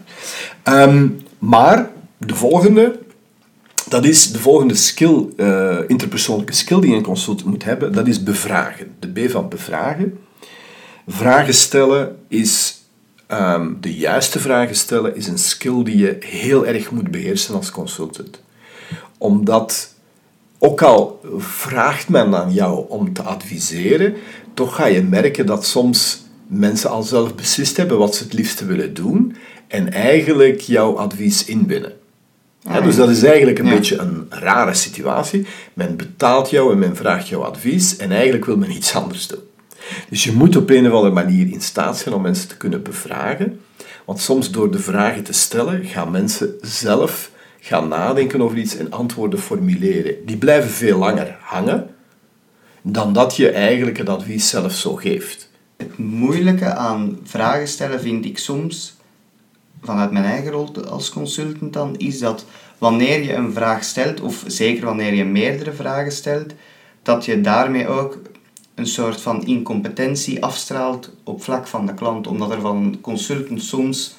Ehm, 0.64 1.08
maar 1.40 1.90
de 2.18 2.36
volgende, 2.36 3.00
dat 3.90 4.06
is 4.06 4.32
de 4.32 4.40
volgende 4.40 4.76
skill, 4.76 5.26
eh, 5.38 5.78
interpersoonlijke 5.88 6.54
skill 6.54 6.80
die 6.80 6.96
een 6.96 7.04
consultant 7.04 7.50
moet 7.50 7.64
hebben, 7.64 7.94
dat 7.94 8.08
is 8.08 8.24
bevragen. 8.24 8.96
De 9.00 9.08
B 9.08 9.32
van 9.32 9.50
bevragen. 9.50 10.20
Vragen 11.08 11.54
stellen 11.54 12.18
is, 12.28 12.71
ehm, 13.32 13.74
de 13.80 13.94
juiste 13.94 14.40
vragen 14.40 14.76
stellen 14.76 15.16
is 15.16 15.28
een 15.28 15.38
skill 15.38 15.84
die 15.84 15.98
je 15.98 16.18
heel 16.20 16.66
erg 16.66 16.92
moet 16.92 17.12
beheersen 17.12 17.56
als 17.56 17.72
consultant. 17.72 18.42
Omdat, 19.18 19.94
ook 20.60 20.82
al 20.82 21.22
vraagt 21.38 22.10
men 22.10 22.36
aan 22.36 22.54
jou 22.54 22.86
om 22.90 23.14
te 23.14 23.22
adviseren, 23.22 24.14
toch 24.54 24.76
ga 24.76 24.86
je 24.86 25.02
merken 25.02 25.46
dat 25.46 25.66
soms 25.66 26.22
mensen 26.48 26.90
al 26.90 27.04
zelf 27.04 27.36
beslist 27.36 27.78
hebben 27.78 27.98
wat 27.98 28.16
ze 28.16 28.24
het 28.24 28.34
liefste 28.34 28.66
willen 28.66 28.94
doen 28.94 29.36
en 29.68 29.92
eigenlijk 29.92 30.60
jouw 30.60 30.98
advies 30.98 31.46
inbinnen. 31.46 31.94
Ja, 32.60 32.82
dus 32.82 32.96
dat 32.96 33.10
is 33.10 33.24
eigenlijk 33.24 33.60
een 33.60 33.70
beetje 33.70 33.98
een 33.98 34.26
rare 34.30 34.74
situatie. 34.74 35.46
Men 35.74 35.96
betaalt 35.96 36.50
jou 36.50 36.72
en 36.72 36.80
men 36.80 36.96
vraagt 36.96 37.28
jouw 37.28 37.44
advies 37.44 37.98
en 37.98 38.12
eigenlijk 38.12 38.46
wil 38.46 38.58
men 38.58 38.72
iets 38.72 38.96
anders 38.96 39.28
doen. 39.28 39.40
Dus 40.10 40.24
je 40.24 40.32
moet 40.32 40.56
op 40.56 40.70
een 40.70 40.88
of 40.88 40.94
andere 40.94 41.14
manier 41.14 41.52
in 41.52 41.62
staat 41.62 41.98
zijn 41.98 42.16
om 42.16 42.22
mensen 42.22 42.48
te 42.48 42.58
kunnen 42.58 42.84
bevragen. 42.84 43.60
Want 44.06 44.20
soms 44.20 44.52
door 44.52 44.72
de 44.72 44.80
vragen 44.80 45.24
te 45.24 45.34
stellen 45.34 45.86
gaan 45.86 46.12
mensen 46.12 46.54
zelf 46.62 47.32
gaan 47.60 47.88
nadenken 47.88 48.42
over 48.42 48.58
iets 48.58 48.78
en 48.78 48.92
antwoorden 48.92 49.40
formuleren. 49.40 50.16
Die 50.26 50.38
blijven 50.38 50.70
veel 50.70 50.98
langer 50.98 51.38
hangen 51.42 51.90
dan 52.82 53.14
dat 53.14 53.36
je 53.36 53.50
eigenlijk 53.50 53.98
het 53.98 54.10
advies 54.10 54.50
zelf 54.50 54.74
zo 54.74 54.96
geeft. 54.96 55.50
Het 55.78 55.98
moeilijke 55.98 56.74
aan 56.74 57.20
vragen 57.24 57.68
stellen 57.68 58.02
vind 58.02 58.26
ik 58.26 58.38
soms, 58.38 58.98
vanuit 59.82 60.12
mijn 60.12 60.26
eigen 60.26 60.52
rol 60.52 60.86
als 60.88 61.10
consultant 61.10 61.74
dan, 61.74 61.98
is 61.98 62.20
dat 62.20 62.46
wanneer 62.78 63.24
je 63.24 63.34
een 63.34 63.54
vraag 63.54 63.84
stelt, 63.84 64.22
of 64.22 64.44
zeker 64.48 64.86
wanneer 64.86 65.14
je 65.14 65.26
meerdere 65.26 65.74
vragen 65.74 66.12
stelt, 66.12 66.54
dat 67.04 67.26
je 67.26 67.42
daarmee 67.42 67.88
ook 67.88 68.18
een 68.82 68.88
soort 68.88 69.22
van 69.22 69.46
incompetentie 69.46 70.44
afstraalt 70.44 71.10
op 71.24 71.44
vlak 71.44 71.68
van 71.68 71.86
de 71.86 71.94
klant, 71.94 72.28
omdat 72.28 72.52
er 72.52 72.62
van 72.62 72.78
een 72.78 73.02
consultant 73.02 73.64
soms 73.64 74.16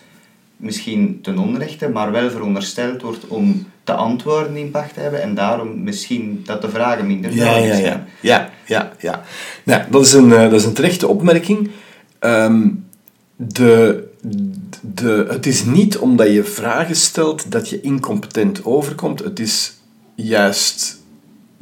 misschien 0.57 1.19
ten 1.23 1.39
onrechte, 1.39 1.89
maar 1.89 2.13
wel 2.13 2.31
verondersteld 2.31 3.03
wordt 3.03 3.27
om 3.27 3.67
te 3.85 3.93
antwoorden 3.93 4.57
impact 4.57 4.95
te 4.95 5.01
hebben 5.01 5.23
en 5.23 5.35
daarom 5.35 5.83
misschien 5.83 6.43
dat 6.45 6.63
de 6.63 6.69
vragen 6.69 7.07
minder 7.07 7.35
ja, 7.35 7.57
ja, 7.57 7.75
ja, 7.75 8.07
ja, 8.21 8.51
ja, 8.67 8.93
ja. 9.01 9.23
Nou, 9.65 9.83
dat 9.91 10.07
is 10.07 10.13
een, 10.13 10.33
eh, 10.33 10.43
dat 10.43 10.53
is 10.53 10.65
een 10.65 10.73
terechte 10.73 11.09
opmerking. 11.09 11.71
Ehm, 12.19 12.69
de, 13.37 14.05
de, 14.81 15.27
het 15.29 15.47
is 15.47 15.65
niet 15.65 15.99
omdat 15.99 16.33
je 16.33 16.45
vragen 16.45 16.97
stelt 16.97 17.51
dat 17.51 17.69
je 17.69 17.81
incompetent 17.81 18.65
overkomt. 18.65 19.19
Het 19.19 19.41
is 19.41 19.75
juist, 20.15 21.02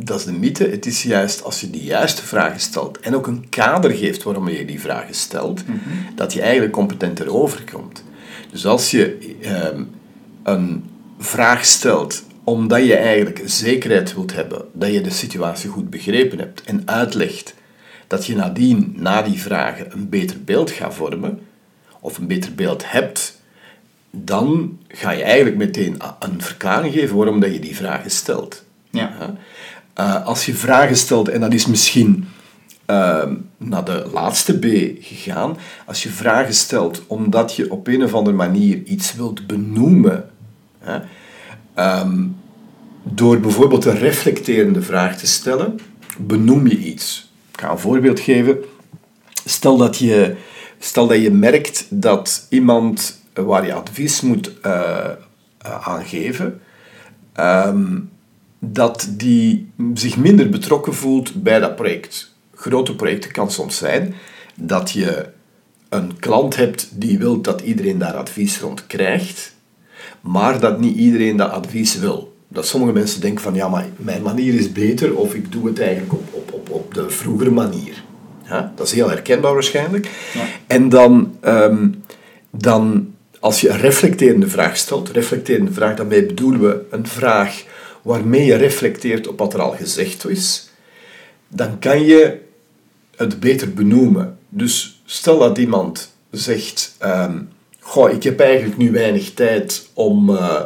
dat 0.04 0.18
is 0.18 0.24
de 0.24 0.32
mythe, 0.32 0.68
het 0.68 0.86
is 0.86 1.02
juist 1.02 1.42
als 1.42 1.60
je 1.60 1.70
de 1.70 1.82
juiste 1.82 2.26
vragen 2.26 2.60
stelt 2.60 3.00
en 3.00 3.14
ook 3.14 3.26
een 3.26 3.48
kader 3.48 3.90
geeft 3.90 4.22
waarom 4.22 4.48
je 4.48 4.64
die 4.64 4.80
vragen 4.80 5.14
stelt, 5.14 5.66
mhm. 5.66 5.78
dat 6.14 6.32
je 6.32 6.40
eigenlijk 6.40 6.72
competenter 6.72 7.34
overkomt. 7.34 8.04
Dus 8.50 8.66
als 8.66 8.90
je 8.90 9.36
ehm, 9.40 9.82
een 10.42 10.84
vraag 11.18 11.64
stelt 11.64 12.22
omdat 12.44 12.84
je 12.84 12.96
eigenlijk 12.96 13.42
zekerheid 13.44 14.14
wilt 14.14 14.34
hebben 14.34 14.64
dat 14.72 14.92
je 14.92 15.00
de 15.00 15.10
situatie 15.10 15.70
goed 15.70 15.90
begrepen 15.90 16.38
hebt 16.38 16.62
en 16.62 16.82
uitlegt 16.84 17.54
dat 18.06 18.26
je 18.26 18.36
nadien, 18.36 18.92
na 18.96 19.22
die 19.22 19.40
vragen, 19.40 19.92
een 19.92 20.08
beter 20.08 20.44
beeld 20.44 20.70
gaat 20.70 20.94
vormen, 20.94 21.40
of 22.00 22.18
een 22.18 22.26
beter 22.26 22.54
beeld 22.54 22.90
hebt, 22.90 23.40
dan 24.10 24.78
ga 24.88 25.10
je 25.10 25.22
eigenlijk 25.22 25.56
meteen 25.56 25.96
een 26.18 26.42
verklaring 26.42 26.94
geven 26.94 27.16
waarom 27.16 27.40
dat 27.40 27.52
je 27.52 27.58
die 27.58 27.76
vragen 27.76 28.10
stelt. 28.10 28.64
Ja. 28.90 29.36
Uh, 29.98 30.26
als 30.26 30.46
je 30.46 30.54
vragen 30.54 30.96
stelt, 30.96 31.28
en 31.28 31.40
dat 31.40 31.52
is 31.52 31.66
misschien 31.66 32.28
uh, 32.86 33.22
naar 33.56 33.84
de 33.84 34.08
laatste 34.12 34.58
B 34.58 34.64
gegaan, 35.00 35.56
als 35.86 36.02
je 36.02 36.08
vragen 36.08 36.54
stelt 36.54 37.02
omdat 37.06 37.56
je 37.56 37.70
op 37.70 37.86
een 37.86 38.04
of 38.04 38.14
andere 38.14 38.36
manier 38.36 38.82
iets 38.82 39.14
wilt 39.14 39.46
benoemen, 39.46 40.30
uh, 41.76 42.02
door 43.02 43.40
bijvoorbeeld 43.40 43.84
een 43.84 43.98
reflecterende 43.98 44.82
vraag 44.82 45.18
te 45.18 45.26
stellen, 45.26 45.80
benoem 46.18 46.66
je 46.66 46.78
iets. 46.78 47.32
Ik 47.52 47.60
ga 47.60 47.70
een 47.70 47.78
voorbeeld 47.78 48.20
geven. 48.20 48.58
Stel 49.44 49.76
dat 49.76 49.96
je 49.96 50.36
Stel 50.82 51.06
dat 51.06 51.22
je 51.22 51.30
merkt 51.30 51.86
dat 51.88 52.46
iemand 52.48 53.20
waar 53.32 53.66
je 53.66 53.72
advies 53.72 54.20
moet 54.20 54.52
uh, 54.66 55.10
aangeven, 55.82 56.60
ehm, 57.32 57.98
dat 58.60 59.08
die 59.10 59.70
zich 59.94 60.16
minder 60.16 60.48
betrokken 60.48 60.94
voelt 60.94 61.42
bij 61.42 61.58
dat 61.58 61.76
project. 61.76 62.34
Grote 62.54 62.94
projecten 62.94 63.32
kan 63.32 63.50
soms 63.50 63.76
zijn 63.76 64.14
dat 64.54 64.90
je 64.90 65.28
een 65.88 66.18
klant 66.18 66.56
hebt 66.56 66.88
die 66.94 67.18
wil 67.18 67.40
dat 67.40 67.60
iedereen 67.60 67.98
daar 67.98 68.14
advies 68.14 68.60
rond 68.60 68.86
krijgt, 68.86 69.54
maar 70.20 70.60
dat 70.60 70.80
niet 70.80 70.96
iedereen 70.96 71.36
dat 71.36 71.50
advies 71.50 71.98
wil. 71.98 72.36
Dat 72.48 72.66
sommige 72.66 72.92
mensen 72.92 73.20
denken 73.20 73.42
van 73.42 73.54
ja, 73.54 73.68
maar 73.68 73.86
mijn 73.96 74.22
manier 74.22 74.54
is 74.54 74.72
beter 74.72 75.16
of 75.16 75.34
ik 75.34 75.52
doe 75.52 75.66
het 75.66 75.80
eigenlijk 75.80 76.12
op, 76.12 76.28
op, 76.30 76.52
op, 76.52 76.70
op 76.70 76.94
de 76.94 77.10
vroegere 77.10 77.50
manier. 77.50 78.02
Ja, 78.44 78.72
dat 78.76 78.86
is 78.86 78.92
heel 78.92 79.08
herkenbaar 79.08 79.52
waarschijnlijk. 79.52 80.10
Ja. 80.34 80.44
En 80.66 80.88
dan, 80.88 81.36
ehm, 81.40 81.88
dan, 82.50 83.14
als 83.40 83.60
je 83.60 83.68
een 83.68 83.80
reflecterende 83.80 84.48
vraag 84.48 84.76
stelt, 84.76 85.10
reflecterende 85.10 85.72
vraag, 85.72 85.96
daarmee 85.96 86.26
bedoelen 86.26 86.60
we 86.60 86.82
een 86.90 87.06
vraag 87.06 87.64
waarmee 88.02 88.44
je 88.44 88.54
reflecteert 88.54 89.28
op 89.28 89.38
wat 89.38 89.54
er 89.54 89.60
al 89.60 89.70
gezegd 89.70 90.28
is, 90.28 90.70
dan 91.48 91.78
kan 91.78 92.04
je 92.04 92.38
het 93.16 93.40
beter 93.40 93.72
benoemen. 93.72 94.38
Dus 94.48 95.02
stel 95.04 95.38
dat 95.38 95.58
iemand 95.58 96.14
zegt, 96.30 96.96
um, 97.04 97.48
goh, 97.80 98.12
ik 98.12 98.22
heb 98.22 98.40
eigenlijk 98.40 98.76
nu 98.76 98.90
weinig 98.90 99.34
tijd 99.34 99.88
om... 99.92 100.30
Uh, 100.30 100.62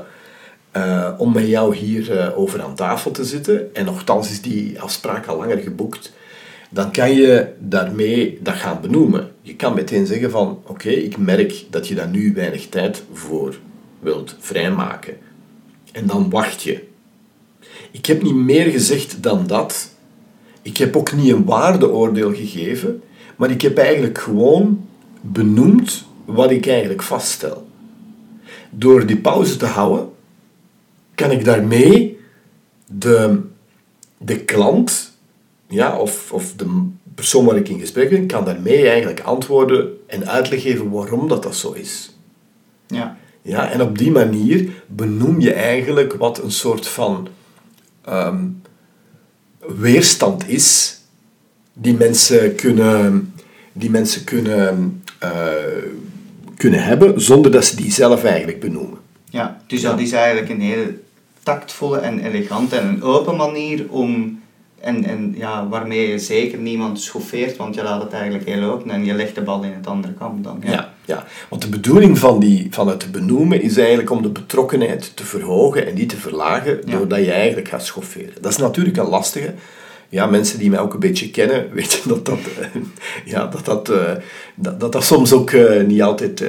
uh, 0.77 1.11
om 1.19 1.33
met 1.33 1.47
jou 1.47 1.77
hier 1.77 2.11
uh, 2.11 2.39
over 2.39 2.63
aan 2.63 2.75
tafel 2.75 3.11
te 3.11 3.25
zitten. 3.25 3.75
En 3.75 3.85
nogthans 3.85 4.31
is 4.31 4.43
die 4.43 4.81
afspraak 4.81 5.27
al 5.27 5.37
langer 5.37 5.59
geboekt 5.59 6.13
dan 6.75 6.93
kan 6.93 7.15
je 7.15 7.53
daarmee 7.59 8.39
dat 8.43 8.55
gaan 8.55 8.81
benoemen. 8.81 9.31
Je 9.43 9.57
kan 9.57 9.75
meteen 9.75 10.07
zeggen 10.07 10.31
van, 10.31 10.63
oké, 10.67 10.89
ik 10.89 11.17
merk 11.17 11.65
dat 11.71 11.89
je 11.89 11.95
daar 11.95 12.09
nu 12.09 12.33
weinig 12.35 12.69
tijd 12.69 13.05
voor 13.13 13.59
wilt 14.01 14.37
vrijmaken. 14.39 15.17
En 15.93 16.07
dan 16.07 16.31
wacht 16.31 16.63
je. 16.63 16.85
Ik 17.91 18.07
heb 18.07 18.23
niet 18.23 18.35
meer 18.35 18.71
gezegd 18.71 19.23
dan 19.23 19.47
dat. 19.47 19.93
Ik 20.63 20.77
heb 20.77 20.97
ook 20.97 21.13
niet 21.13 21.33
een 21.33 21.45
waardeoordeel 21.45 22.35
gegeven, 22.35 23.03
maar 23.37 23.51
ik 23.51 23.63
heb 23.63 23.79
eigenlijk 23.79 24.19
gewoon 24.19 24.87
benoemd 25.21 26.05
wat 26.25 26.51
ik 26.51 26.67
eigenlijk 26.67 27.03
vaststel. 27.03 27.67
Door 28.71 29.07
die 29.07 29.17
pauze 29.17 29.57
te 29.57 29.67
houden, 29.67 30.09
kan 31.15 31.31
ik 31.31 31.45
daarmee 31.45 32.19
de, 32.87 33.41
de 34.19 34.39
klant 34.39 35.13
ja, 35.69 35.99
of, 35.99 36.33
of 36.33 36.53
de 36.57 36.89
persoon 37.15 37.45
waar 37.45 37.57
ik 37.57 37.69
in 37.69 37.81
gesprek 37.81 38.11
ben, 38.11 38.27
kan 38.27 38.45
daarmee 38.45 38.89
eigenlijk 38.89 39.21
antwoorden 39.21 39.89
en 40.07 40.29
uitleg 40.29 40.63
geven 40.63 40.91
waarom 40.91 41.29
dat, 41.29 41.43
dat 41.43 41.57
zo 41.57 41.73
is. 41.73 42.17
Ja. 42.87 43.17
Ja, 43.43 43.71
en 43.71 43.83
op 43.83 43.99
die 43.99 44.11
manier 44.11 44.69
benoem 44.87 45.41
je 45.41 45.53
eigenlijk 45.53 46.15
wat 46.15 46.43
een 46.43 46.51
soort 46.51 46.89
van 46.89 47.29
ehm, 48.05 48.45
weerstand 49.67 50.49
is 50.49 50.99
die 51.73 51.95
mensen 51.95 52.55
kunnen, 52.55 53.35
die 53.73 53.91
mensen 53.91 54.25
kunnen, 54.25 55.03
uh, 55.23 55.31
kunnen 56.57 56.85
hebben 56.85 57.21
zonder 57.21 57.51
dat 57.51 57.65
ze 57.65 57.77
die 57.77 57.93
zelf 57.93 58.25
eigenlijk 58.25 58.61
benoemen. 58.61 58.99
Ja, 59.31 59.61
dus 59.67 59.81
dat 59.81 60.01
is 60.01 60.13
eigenlijk 60.13 60.49
een 60.49 60.61
hele 60.61 60.99
tactvolle 61.43 61.99
en 61.99 62.19
elegante 62.19 62.77
en 62.77 62.89
een 62.89 63.03
open 63.03 63.37
manier 63.37 63.91
om 63.91 64.43
en, 64.85 65.05
en 65.05 65.35
ja, 65.37 65.69
waarmee 65.69 66.09
je 66.09 66.19
zeker 66.19 66.59
niemand 66.59 67.01
schoffeert, 67.01 67.57
want 67.57 67.75
je 67.75 67.83
laat 67.83 68.03
het 68.03 68.13
eigenlijk 68.13 68.49
heel 68.49 68.63
open 68.63 68.91
en 68.91 69.05
je 69.05 69.15
legt 69.15 69.35
de 69.35 69.41
bal 69.41 69.63
in 69.63 69.73
het 69.73 69.87
andere 69.87 70.13
kamp 70.13 70.45
dan. 70.45 70.61
Ja, 70.65 70.71
ja, 70.71 70.93
ja. 71.05 71.27
want 71.49 71.63
de 71.63 71.69
bedoeling 71.69 72.19
van, 72.19 72.41
die, 72.41 72.67
van 72.71 72.89
het 72.89 73.13
benoemen 73.13 73.63
is 73.63 73.77
eigenlijk 73.77 74.11
om 74.11 74.23
de 74.23 74.29
betrokkenheid 74.29 75.17
te 75.17 75.25
verhogen 75.25 75.87
en 75.87 75.95
niet 75.95 76.09
te 76.09 76.17
verlagen, 76.17 76.81
doordat 76.87 77.19
je 77.19 77.33
eigenlijk 77.33 77.69
gaat 77.69 77.85
schofferen. 77.85 78.33
Dat 78.41 78.53
is 78.53 78.59
natuurlijk 78.59 78.97
een 78.97 79.09
lastige. 79.09 79.55
Ja, 80.09 80.27
mensen 80.27 80.59
die 80.59 80.71
mij 80.71 80.79
ook 80.79 80.95
een 80.95 81.01
beetje 81.01 81.31
kennen, 81.31 81.69
weten 81.75 82.09
dat 82.09 82.27
dat, 82.27 82.39
uh, 82.39 82.83
ja, 83.25 83.47
dat, 83.47 83.65
dat, 83.65 83.91
uh, 83.91 84.13
dat, 84.55 84.81
dat, 84.81 84.93
dat, 84.93 85.05
soms 85.05 85.33
ook 85.33 85.51
uh, 85.51 85.83
niet 85.83 86.03
altijd 86.03 86.45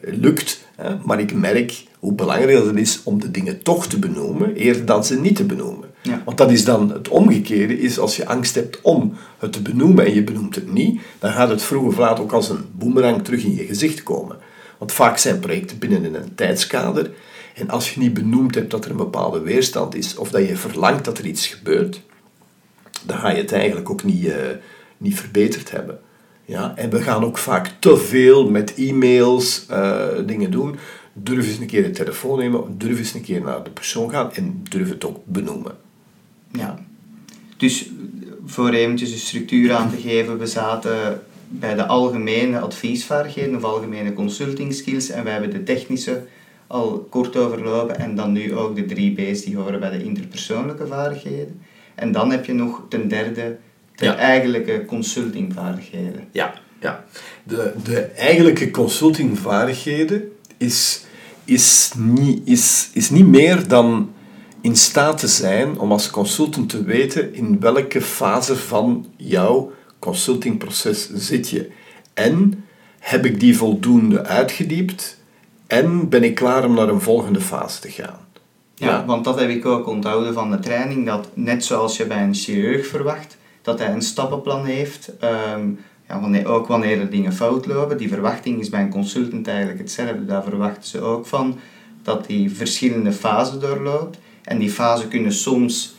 lukt. 0.00 0.64
Hè? 0.76 0.96
Maar 1.04 1.20
ik 1.20 1.34
merk 1.34 1.84
hoe 1.98 2.12
belangrijk 2.12 2.66
het 2.66 2.76
is 2.76 3.00
om 3.04 3.20
de 3.20 3.30
dingen 3.30 3.62
toch 3.62 3.86
te 3.86 3.98
benoemen, 3.98 4.54
eerder 4.54 4.84
dan 4.84 5.04
ze 5.04 5.20
niet 5.20 5.36
te 5.36 5.44
benoemen. 5.44 5.83
Ja. 6.04 6.22
Want 6.24 6.38
dat 6.38 6.50
is 6.50 6.64
dan 6.64 6.92
het 6.92 7.08
omgekeerde, 7.08 7.80
is 7.80 7.98
als 7.98 8.16
je 8.16 8.26
angst 8.26 8.54
hebt 8.54 8.80
om 8.80 9.14
het 9.38 9.52
te 9.52 9.62
benoemen 9.62 10.04
en 10.04 10.14
je 10.14 10.24
benoemt 10.24 10.54
het 10.54 10.72
niet, 10.72 11.00
dan 11.18 11.32
gaat 11.32 11.48
het 11.48 11.62
vroeg 11.62 11.84
of 11.84 11.98
laat 11.98 12.20
ook 12.20 12.32
als 12.32 12.48
een 12.48 12.64
boemerang 12.72 13.24
terug 13.24 13.44
in 13.44 13.54
je 13.54 13.64
gezicht 13.64 14.02
komen. 14.02 14.36
Want 14.78 14.92
vaak 14.92 15.18
zijn 15.18 15.40
projecten 15.40 15.78
binnen 15.78 16.14
een 16.14 16.34
tijdskader 16.34 17.10
en 17.54 17.70
als 17.70 17.94
je 17.94 18.00
niet 18.00 18.14
benoemd 18.14 18.54
hebt 18.54 18.70
dat 18.70 18.84
er 18.84 18.90
een 18.90 18.96
bepaalde 18.96 19.40
weerstand 19.40 19.94
is 19.94 20.16
of 20.16 20.30
dat 20.30 20.48
je 20.48 20.56
verlangt 20.56 21.04
dat 21.04 21.18
er 21.18 21.26
iets 21.26 21.46
gebeurt, 21.46 22.00
dan 23.06 23.18
ga 23.18 23.30
je 23.30 23.42
het 23.42 23.52
eigenlijk 23.52 23.90
ook 23.90 24.04
niet, 24.04 24.24
uh, 24.24 24.34
niet 24.96 25.20
verbeterd 25.20 25.70
hebben. 25.70 25.98
Ja? 26.44 26.72
En 26.76 26.90
we 26.90 27.02
gaan 27.02 27.24
ook 27.24 27.38
vaak 27.38 27.70
te 27.78 27.96
veel 27.96 28.50
met 28.50 28.74
e-mails 28.74 29.66
uh, 29.70 30.06
dingen 30.26 30.50
doen. 30.50 30.76
Durf 31.12 31.46
eens 31.46 31.58
een 31.58 31.66
keer 31.66 31.82
de 31.82 31.90
telefoon 31.90 32.38
nemen, 32.38 32.78
durf 32.78 32.98
eens 32.98 33.14
een 33.14 33.22
keer 33.22 33.40
naar 33.40 33.64
de 33.64 33.70
persoon 33.70 34.10
gaan 34.10 34.32
en 34.32 34.60
durf 34.68 34.88
het 34.88 35.04
ook 35.04 35.18
benoemen. 35.24 35.72
Ja. 36.58 36.78
Dus 37.56 37.90
voor 38.46 38.70
eventjes 38.70 39.10
de 39.12 39.18
structuur 39.18 39.72
aan 39.74 39.90
te 39.90 39.96
geven, 39.96 40.38
we 40.38 40.46
zaten 40.46 41.22
bij 41.48 41.74
de 41.74 41.86
algemene 41.86 42.58
adviesvaardigheden 42.58 43.56
of 43.56 43.64
algemene 43.64 44.12
consulting 44.12 44.74
skills 44.74 45.10
en 45.10 45.24
wij 45.24 45.32
hebben 45.32 45.50
de 45.50 45.62
technische 45.62 46.22
al 46.66 47.06
kort 47.10 47.36
overlopen 47.36 47.98
en 47.98 48.14
dan 48.14 48.32
nu 48.32 48.54
ook 48.56 48.76
de 48.76 48.84
drie 48.84 49.12
B's 49.12 49.44
die 49.44 49.56
horen 49.56 49.80
bij 49.80 49.90
de 49.90 50.04
interpersoonlijke 50.04 50.86
vaardigheden. 50.86 51.60
En 51.94 52.12
dan 52.12 52.30
heb 52.30 52.44
je 52.44 52.52
nog 52.52 52.82
ten 52.88 53.08
derde 53.08 53.56
de 53.96 54.04
Ja. 54.04 54.16
eigenlijke 54.16 54.84
consultingvaardigheden. 54.86 56.28
Ja, 56.32 56.54
ja. 56.80 57.04
De, 57.42 57.72
de 57.84 58.00
eigenlijke 58.00 58.70
consultingvaardigheden 58.70 60.32
is, 60.56 61.04
is, 61.44 61.92
niet, 61.96 62.40
is, 62.48 62.90
is 62.92 63.10
niet 63.10 63.26
meer 63.26 63.68
dan 63.68 64.12
in 64.64 64.76
staat 64.76 65.18
te 65.18 65.28
zijn 65.28 65.78
om 65.78 65.92
als 65.92 66.10
consultant 66.10 66.68
te 66.68 66.82
weten 66.82 67.34
in 67.34 67.60
welke 67.60 68.00
fase 68.00 68.56
van 68.56 69.06
jouw 69.16 69.72
consultingproces 69.98 71.10
zit 71.14 71.48
je. 71.50 71.70
En 72.14 72.64
heb 72.98 73.24
ik 73.24 73.40
die 73.40 73.56
voldoende 73.56 74.24
uitgediept 74.24 75.20
en 75.66 76.08
ben 76.08 76.24
ik 76.24 76.34
klaar 76.34 76.64
om 76.64 76.74
naar 76.74 76.88
een 76.88 77.00
volgende 77.00 77.40
fase 77.40 77.80
te 77.80 77.90
gaan. 77.90 78.18
Ja, 78.74 79.04
want 79.04 79.24
dat 79.24 79.40
heb 79.40 79.48
ik 79.48 79.66
ook 79.66 79.86
onthouden 79.86 80.34
van 80.34 80.50
de 80.50 80.58
training, 80.58 81.06
dat 81.06 81.28
net 81.34 81.64
zoals 81.64 81.96
je 81.96 82.06
bij 82.06 82.22
een 82.22 82.34
chirurg 82.34 82.86
verwacht, 82.86 83.36
dat 83.62 83.78
hij 83.78 83.92
een 83.92 84.02
stappenplan 84.02 84.64
heeft, 84.64 85.10
ehm, 85.18 85.68
ja, 86.08 86.20
wanneer, 86.20 86.46
ook 86.46 86.66
wanneer 86.66 87.00
er 87.00 87.10
dingen 87.10 87.32
fout 87.32 87.66
lopen. 87.66 87.98
Die 87.98 88.08
verwachting 88.08 88.60
is 88.60 88.68
bij 88.68 88.80
een 88.80 88.90
consultant 88.90 89.48
eigenlijk 89.48 89.78
hetzelfde. 89.78 90.24
Daar 90.24 90.42
verwachten 90.42 90.84
ze 90.84 91.00
ook 91.00 91.26
van 91.26 91.58
dat 92.02 92.26
hij 92.26 92.50
verschillende 92.54 93.12
fasen 93.12 93.60
doorloopt. 93.60 94.18
En 94.44 94.58
die 94.58 94.70
fasen 94.70 95.08
kunnen 95.08 95.32
soms 95.32 95.94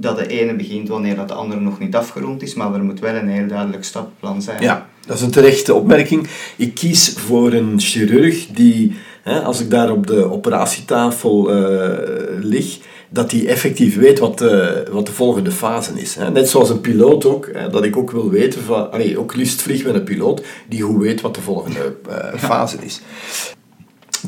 dat 0.00 0.18
de 0.18 0.26
ene 0.26 0.56
begint 0.56 0.88
wanneer 0.88 1.16
dat 1.16 1.28
de 1.28 1.34
andere 1.34 1.60
nog 1.60 1.78
niet 1.78 1.96
afgerond 1.96 2.42
is, 2.42 2.54
maar 2.54 2.74
er 2.74 2.84
moet 2.84 3.00
wel 3.00 3.14
een 3.14 3.28
heel 3.28 3.46
duidelijk 3.46 3.84
stappenplan 3.84 4.42
zijn. 4.42 4.62
Ja, 4.62 4.88
dat 5.06 5.16
is 5.16 5.22
een 5.22 5.30
terechte 5.30 5.74
opmerking. 5.74 6.28
Ik 6.56 6.74
kies 6.74 7.12
voor 7.16 7.52
een 7.52 7.80
chirurg 7.80 8.46
die, 8.46 8.96
hè, 9.22 9.40
als 9.40 9.60
ik 9.60 9.70
daar 9.70 9.90
op 9.90 10.06
de 10.06 10.30
operatietafel 10.30 11.50
eh, 11.50 11.98
lig, 12.40 12.78
dat 13.08 13.30
hij 13.30 13.46
effectief 13.46 13.96
weet 13.96 14.18
wat 14.18 14.38
de, 14.38 14.84
wat 14.92 15.06
de 15.06 15.12
volgende 15.12 15.50
fase 15.50 16.00
is. 16.00 16.14
Hè. 16.14 16.30
Net 16.30 16.48
zoals 16.48 16.70
een 16.70 16.80
piloot 16.80 17.24
ook, 17.24 17.50
hè, 17.52 17.68
dat 17.68 17.84
ik 17.84 17.96
ook 17.96 18.10
wil 18.10 18.30
weten, 18.30 18.62
van, 18.62 18.92
allee, 18.92 19.18
ook 19.18 19.34
liefst 19.34 19.62
vlieg 19.62 19.84
met 19.84 19.94
een 19.94 20.04
piloot 20.04 20.42
die 20.68 20.82
goed 20.82 21.02
weet 21.02 21.20
wat 21.20 21.34
de 21.34 21.40
volgende 21.40 21.96
eh, 22.08 22.34
fase 22.38 22.76
is. 22.80 23.00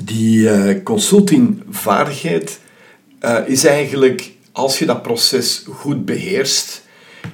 Die 0.01 0.51
eh, 0.51 0.83
consultingvaardigheid 0.83 2.61
eh, 3.23 3.39
is 3.47 3.65
eigenlijk, 3.65 4.33
als 4.53 4.79
je 4.79 4.87
dat 4.87 5.03
proces 5.03 5.65
goed 5.71 6.05
beheerst, 6.05 6.83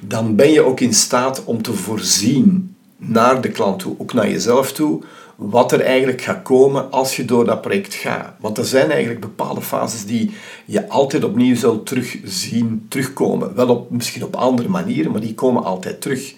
dan 0.01 0.35
ben 0.35 0.51
je 0.51 0.61
ook 0.61 0.79
in 0.79 0.93
staat 0.93 1.43
om 1.43 1.61
te 1.61 1.73
voorzien 1.73 2.75
naar 2.97 3.41
de 3.41 3.49
klant 3.49 3.79
toe, 3.79 3.95
ook 3.97 4.13
naar 4.13 4.29
jezelf 4.29 4.71
toe, 4.71 5.01
wat 5.35 5.71
er 5.71 5.81
eigenlijk 5.81 6.21
gaat 6.21 6.41
komen 6.41 6.91
als 6.91 7.15
je 7.15 7.25
door 7.25 7.45
dat 7.45 7.61
project 7.61 7.93
gaat. 7.93 8.33
Want 8.39 8.57
er 8.57 8.65
zijn 8.65 8.89
eigenlijk 8.91 9.19
bepaalde 9.19 9.61
fases 9.61 10.05
die 10.05 10.31
je 10.65 10.89
altijd 10.89 11.23
opnieuw 11.23 11.55
zult 11.55 11.85
terugzien, 11.85 12.85
terugkomen. 12.89 13.55
Wel 13.55 13.69
op, 13.69 13.91
misschien 13.91 14.23
op 14.23 14.35
andere 14.35 14.69
manieren, 14.69 15.11
maar 15.11 15.21
die 15.21 15.33
komen 15.33 15.63
altijd 15.63 16.01
terug. 16.01 16.33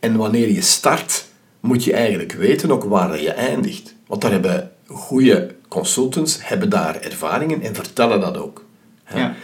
En 0.00 0.16
wanneer 0.16 0.50
je 0.50 0.62
start, 0.62 1.26
moet 1.60 1.84
je 1.84 1.92
eigenlijk 1.92 2.32
weten 2.32 2.70
ook 2.70 2.84
waar 2.84 3.22
je 3.22 3.32
eindigt. 3.32 3.94
Want 4.06 4.20
daar 4.20 4.32
hebben 4.32 4.70
goede 4.86 5.54
consultants 5.68 6.38
hebben 6.40 6.70
daar 6.70 7.00
ervaringen 7.00 7.62
en 7.62 7.74
vertellen 7.74 8.20
dat 8.20 8.36
ook. 8.36 8.66
Ja. 9.14 9.34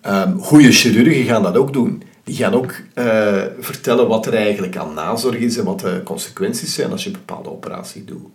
Ehm, 0.00 0.38
goede 0.38 0.72
chirurgen 0.72 1.24
gaan 1.24 1.42
dat 1.42 1.56
ook 1.56 1.72
doen. 1.72 2.02
Die 2.24 2.36
gaan 2.36 2.54
ook 2.54 2.74
eh, 2.94 3.42
vertellen 3.58 4.08
wat 4.08 4.26
er 4.26 4.34
eigenlijk 4.34 4.76
aan 4.76 4.94
nazorg 4.94 5.36
is 5.36 5.56
en 5.56 5.64
wat 5.64 5.80
de 5.80 6.00
consequenties 6.04 6.74
zijn 6.74 6.90
als 6.90 7.02
je 7.02 7.10
een 7.10 7.24
bepaalde 7.26 7.50
operatie 7.50 8.04
doet. 8.04 8.26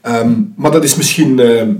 Ehm, 0.00 0.40
maar 0.56 0.70
dat 0.70 0.84
is 0.84 0.96
misschien 0.96 1.38
ehm, 1.38 1.74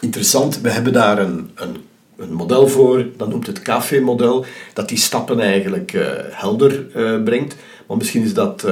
interessant. 0.00 0.60
We 0.60 0.70
hebben 0.70 0.92
daar 0.92 1.18
een, 1.18 1.50
een, 1.54 1.76
een 2.16 2.32
model 2.32 2.68
voor, 2.68 3.06
dat 3.16 3.28
noemt 3.28 3.46
het 3.46 3.62
café-model, 3.62 4.44
dat 4.72 4.88
die 4.88 4.98
stappen 4.98 5.40
eigenlijk 5.40 5.92
eh, 5.92 6.06
helder 6.30 6.86
eh, 6.94 7.22
brengt. 7.22 7.56
Maar 7.86 7.96
misschien 7.96 8.22
is 8.22 8.34
dat, 8.34 8.66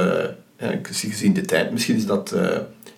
gezien 0.81 1.33
de 1.33 1.45
tijd, 1.45 1.71
misschien 1.71 1.95
is 1.95 2.05
dat 2.05 2.35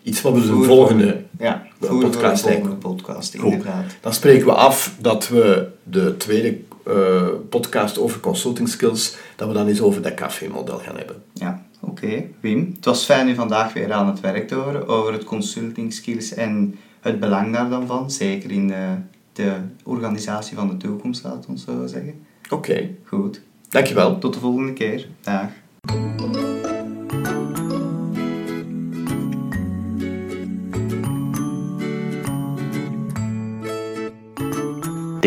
iets 0.09 0.21
wat 0.21 0.33
we 0.33 0.41
de 0.41 0.63
volgende 0.63 1.23
ja, 1.39 1.67
voor 1.79 1.99
podcast 1.99 2.43
de 2.43 2.51
volgende 2.51 2.75
podcast, 2.75 3.35
Goed. 3.37 3.51
inderdaad. 3.51 3.85
Dan 4.01 4.13
spreken 4.13 4.45
we 4.45 4.53
af 4.53 4.95
dat 4.99 5.27
we 5.27 5.67
de 5.83 6.17
tweede 6.17 6.57
eh, 6.85 7.27
podcast 7.49 7.99
over 7.99 8.19
consulting 8.19 8.69
skills, 8.69 9.15
dat 9.35 9.47
we 9.47 9.53
dan 9.53 9.67
eens 9.67 9.81
over 9.81 10.01
dat 10.01 10.13
café-model 10.13 10.77
gaan 10.77 10.97
hebben. 10.97 11.15
Ja, 11.33 11.65
oké. 11.79 12.23
Wim, 12.39 12.71
het 12.75 12.85
was 12.85 13.05
fijn 13.05 13.27
u 13.29 13.35
vandaag 13.35 13.73
weer 13.73 13.91
aan 13.93 14.07
het 14.07 14.19
werk 14.19 14.47
te 14.47 14.55
horen 14.55 14.87
over 14.87 15.13
het 15.13 15.23
consulting 15.23 15.93
skills 15.93 16.33
en 16.33 16.75
het 16.99 17.19
belang 17.19 17.53
daar 17.53 17.69
dan 17.69 17.87
van, 17.87 18.11
zeker 18.11 18.51
in 18.51 18.67
de, 18.67 18.95
de 19.33 19.53
organisatie 19.83 20.55
van 20.55 20.67
de 20.69 20.77
toekomst, 20.77 21.23
laat 21.23 21.45
ons 21.47 21.63
zo 21.63 21.87
zeggen. 21.87 22.13
Oké, 22.49 22.89
Goed, 23.05 23.41
dankjewel. 23.69 24.17
tot 24.19 24.33
de 24.33 24.39
volgende 24.39 24.73
keer. 24.73 25.07
Dag. 25.21 25.49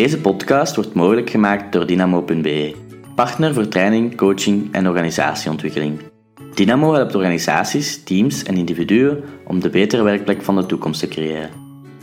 Deze 0.02 0.20
podcast 0.20 0.74
wordt 0.74 0.94
mogelijk 0.94 1.30
gemaakt 1.30 1.72
door 1.72 1.86
Dynamo.be, 1.86 2.74
partner 3.14 3.54
voor 3.54 3.68
training, 3.68 4.16
coaching 4.16 4.68
en 4.72 4.88
organisatieontwikkeling. 4.88 6.00
Dynamo 6.54 6.92
helpt 6.92 7.14
organisaties, 7.14 8.02
teams 8.02 8.42
en 8.42 8.56
individuen 8.56 9.24
om 9.46 9.60
de 9.60 9.70
betere 9.70 10.02
werkplek 10.02 10.42
van 10.42 10.56
de 10.56 10.66
toekomst 10.66 11.00
te 11.00 11.08
creëren. 11.08 11.50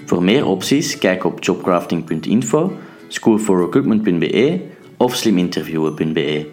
Voor 0.06 0.24
meer 0.24 0.46
opties 0.46 0.98
kijk 0.98 1.24
op 1.24 1.44
jobcrafting.info, 1.44 2.72
schoolforrecruitment.be 3.08 4.62
of 4.98 5.16
sliminterviewen.be. 5.16 6.50